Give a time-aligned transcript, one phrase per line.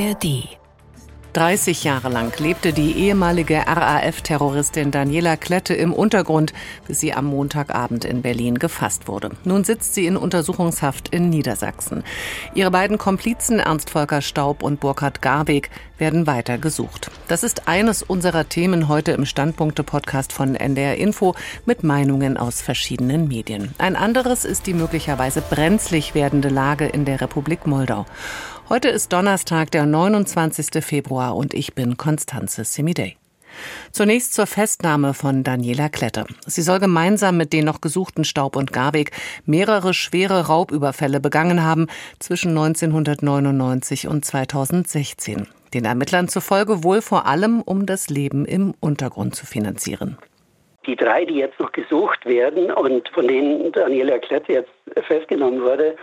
[0.00, 0.48] ARD
[1.32, 6.52] 30 Jahre lang lebte die ehemalige RAF-Terroristin Daniela Klette im Untergrund,
[6.88, 9.30] bis sie am Montagabend in Berlin gefasst wurde.
[9.44, 12.02] Nun sitzt sie in Untersuchungshaft in Niedersachsen.
[12.54, 17.12] Ihre beiden Komplizen Ernst Volker Staub und Burkhard Garweg werden weiter gesucht.
[17.28, 23.28] Das ist eines unserer Themen heute im Standpunkte-Podcast von NDR Info mit Meinungen aus verschiedenen
[23.28, 23.72] Medien.
[23.78, 28.06] Ein anderes ist die möglicherweise brenzlig werdende Lage in der Republik Moldau.
[28.72, 30.84] Heute ist Donnerstag, der 29.
[30.84, 33.16] Februar und ich bin Konstanze Semidey.
[33.90, 36.24] Zunächst zur Festnahme von Daniela Klette.
[36.46, 39.10] Sie soll gemeinsam mit den noch gesuchten Staub und Garweg
[39.44, 41.88] mehrere schwere Raubüberfälle begangen haben
[42.20, 45.48] zwischen 1999 und 2016.
[45.74, 50.16] Den Ermittlern zufolge wohl vor allem, um das Leben im Untergrund zu finanzieren.
[50.86, 54.70] Die drei, die jetzt noch gesucht werden und von denen Daniela Klette jetzt
[55.08, 55.96] festgenommen wurde,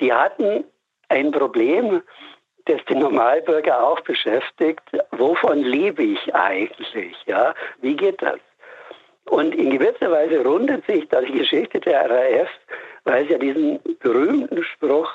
[0.00, 0.64] die hatten
[1.08, 2.02] ein Problem,
[2.66, 4.82] das den Normalbürger auch beschäftigt.
[5.12, 7.16] Wovon lebe ich eigentlich?
[7.26, 8.38] Ja, wie geht das?
[9.26, 12.48] Und in gewisser Weise rundet sich da die Geschichte der RAF,
[13.04, 15.10] weil es ja diesen berühmten Spruch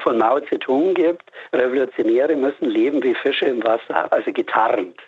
[0.00, 4.98] von Mao Zedong gibt, Revolutionäre müssen leben wie Fische im Wasser, also getarnt.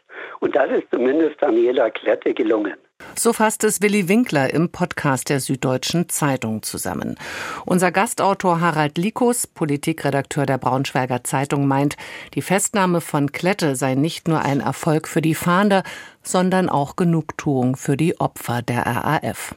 [0.40, 2.74] Und das ist zumindest Daniela Klette gelungen.
[3.16, 7.16] So fasst es Willi Winkler im Podcast der Süddeutschen Zeitung zusammen.
[7.64, 11.96] Unser Gastautor Harald Likus, Politikredakteur der Braunschweiger Zeitung, meint,
[12.34, 15.84] die Festnahme von Klette sei nicht nur ein Erfolg für die Fahnder,
[16.22, 19.54] sondern auch Genugtuung für die Opfer der RAF.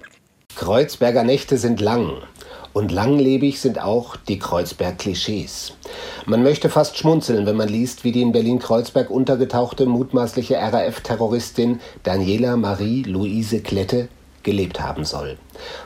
[0.58, 2.13] Kreuzberger Nächte sind lang.
[2.73, 5.73] Und langlebig sind auch die Kreuzberg-Klischees.
[6.25, 12.58] Man möchte fast schmunzeln, wenn man liest, wie die in Berlin-Kreuzberg untergetauchte mutmaßliche RAF-Terroristin Daniela
[12.58, 14.08] Marie Louise Klette
[14.41, 15.38] gelebt haben soll.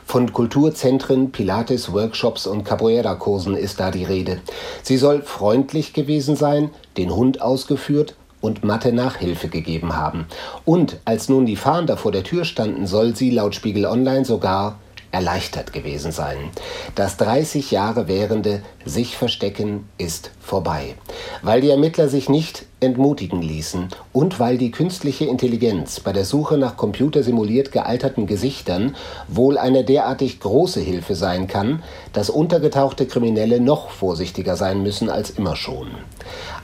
[0.06, 4.40] Von Kulturzentren, Pilates-Workshops und Capoeira-Kursen ist da die Rede.
[4.82, 10.26] Sie soll freundlich gewesen sein, den Hund ausgeführt und Mathe Nachhilfe gegeben haben.
[10.66, 14.78] Und als nun die Fahnder vor der Tür standen, soll sie laut Spiegel Online sogar
[15.12, 16.50] erleichtert gewesen sein.
[16.94, 20.94] Das 30 Jahre währende sich verstecken ist vorbei,
[21.42, 26.56] weil die Ermittler sich nicht entmutigen ließen und weil die künstliche Intelligenz bei der Suche
[26.58, 28.96] nach computersimuliert gealterten Gesichtern
[29.28, 35.30] wohl eine derartig große Hilfe sein kann, dass untergetauchte Kriminelle noch vorsichtiger sein müssen als
[35.30, 35.88] immer schon.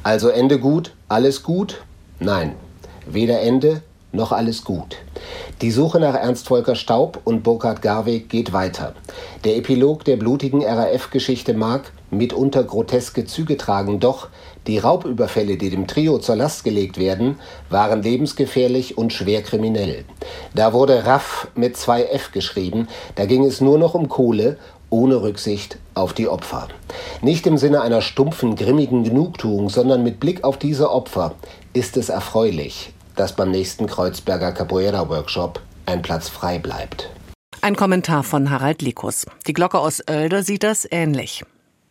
[0.03, 1.83] Also Ende gut, alles gut?
[2.19, 2.55] Nein,
[3.07, 3.83] weder Ende
[4.13, 4.97] noch alles gut.
[5.61, 8.95] Die Suche nach Ernst Volker Staub und Burkhard Garweg geht weiter.
[9.45, 14.29] Der Epilog der blutigen RAF-Geschichte mag mitunter groteske Züge tragen, doch
[14.67, 17.39] die Raubüberfälle, die dem Trio zur Last gelegt werden,
[17.71, 20.05] waren lebensgefährlich und schwer kriminell.
[20.55, 24.57] Da wurde Raff mit zwei F geschrieben, da ging es nur noch um Kohle
[24.91, 26.69] ohne Rücksicht auf die Opfer.
[27.21, 31.35] Nicht im Sinne einer stumpfen, grimmigen Genugtuung, sondern mit Blick auf diese Opfer
[31.75, 37.11] ist es erfreulich, dass beim nächsten Kreuzberger Capoeira Workshop ein Platz frei bleibt.
[37.61, 39.27] Ein Kommentar von Harald Likus.
[39.47, 41.45] Die Glocke aus Oelde sieht das ähnlich.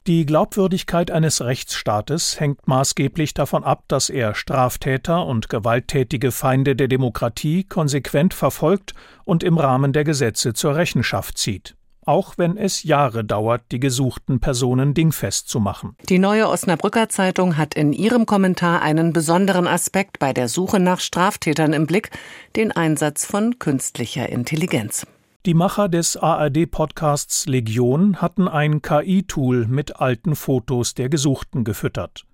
[0.07, 6.87] Die Glaubwürdigkeit eines Rechtsstaates hängt maßgeblich davon ab, dass er Straftäter und gewalttätige Feinde der
[6.87, 8.93] Demokratie konsequent verfolgt
[9.25, 11.76] und im Rahmen der Gesetze zur Rechenschaft zieht
[12.07, 15.95] auch wenn es Jahre dauert, die gesuchten Personen dingfest zu machen.
[16.09, 20.99] Die neue Osnabrücker Zeitung hat in ihrem Kommentar einen besonderen Aspekt bei der Suche nach
[20.99, 22.11] Straftätern im Blick,
[22.55, 25.05] den Einsatz von künstlicher Intelligenz.
[25.45, 32.25] Die Macher des ARD-Podcasts Legion hatten ein KI-Tool mit alten Fotos der Gesuchten gefüttert.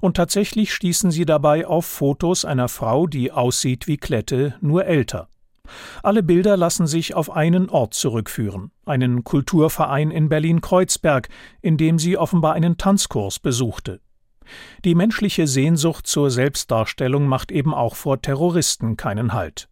[0.00, 5.28] Und tatsächlich stießen sie dabei auf Fotos einer Frau, die aussieht wie Klette, nur älter.
[6.02, 11.28] Alle Bilder lassen sich auf einen Ort zurückführen, einen Kulturverein in Berlin-Kreuzberg,
[11.60, 14.00] in dem sie offenbar einen Tanzkurs besuchte.
[14.84, 19.68] Die menschliche Sehnsucht zur Selbstdarstellung macht eben auch vor Terroristen keinen Halt.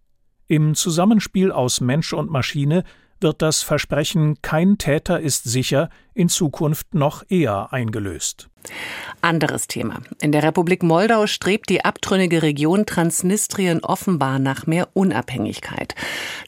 [0.46, 2.84] Im Zusammenspiel aus Mensch und Maschine
[3.22, 8.48] wird das Versprechen kein Täter ist sicher in Zukunft noch eher eingelöst.
[9.22, 10.00] Anderes Thema.
[10.20, 15.94] In der Republik Moldau strebt die abtrünnige Region Transnistrien offenbar nach mehr Unabhängigkeit.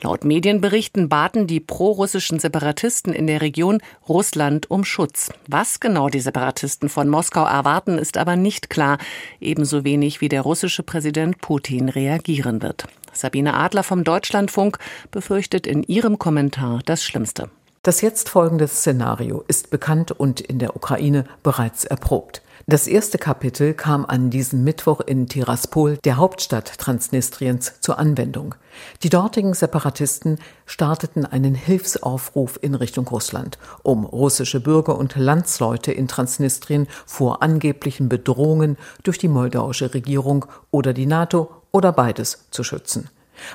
[0.02, 5.30] Laut Medienberichten baten die prorussischen Separatisten in der Region Russland um Schutz.
[5.48, 8.98] Was genau die Separatisten von Moskau erwarten, ist aber nicht klar,
[9.40, 12.86] ebenso wenig wie der russische Präsident Putin reagieren wird.
[13.12, 14.78] Sabine Adler vom Deutschlandfunk
[15.10, 17.50] befürchtet in ihrem Kommentar das Schlimmste.
[17.84, 22.40] Das jetzt folgende Szenario ist bekannt und in der Ukraine bereits erprobt.
[22.68, 28.54] Das erste Kapitel kam an diesem Mittwoch in Tiraspol, der Hauptstadt Transnistriens, zur Anwendung.
[29.02, 36.06] Die dortigen Separatisten starteten einen Hilfsaufruf in Richtung Russland, um russische Bürger und Landsleute in
[36.06, 43.08] Transnistrien vor angeblichen Bedrohungen durch die moldauische Regierung oder die NATO oder beides zu schützen.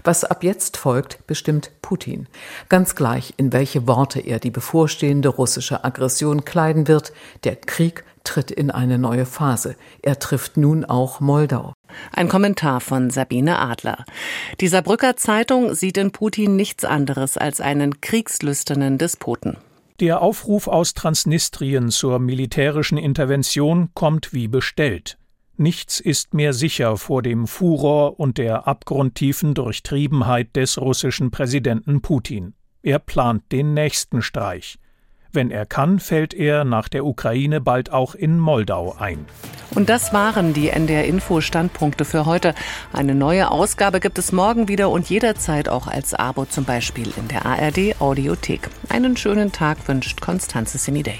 [0.03, 2.27] Was ab jetzt folgt, bestimmt Putin.
[2.69, 8.51] Ganz gleich, in welche Worte er die bevorstehende russische Aggression kleiden wird, der Krieg tritt
[8.51, 9.75] in eine neue Phase.
[10.01, 11.73] Er trifft nun auch Moldau.
[12.11, 14.03] Ein Kommentar von Sabine Adler.
[14.59, 19.57] Die Saarbrücker Zeitung sieht in Putin nichts anderes als einen kriegslüsternen Despoten.
[20.01, 25.17] Der Aufruf aus Transnistrien zur militärischen Intervention kommt wie bestellt.
[25.59, 32.53] Nichts ist mehr sicher vor dem Furor und der abgrundtiefen Durchtriebenheit des russischen Präsidenten Putin.
[32.83, 34.77] Er plant den nächsten Streich.
[35.31, 39.25] Wenn er kann, fällt er nach der Ukraine bald auch in Moldau ein.
[39.73, 42.53] Und das waren die NDR Info Standpunkte für heute.
[42.93, 47.27] Eine neue Ausgabe gibt es morgen wieder und jederzeit auch als Abo zum Beispiel in
[47.27, 48.69] der ARD Audiothek.
[48.89, 51.19] Einen schönen Tag wünscht Konstanze Semidey.